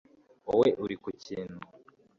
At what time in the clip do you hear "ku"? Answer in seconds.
1.01-1.09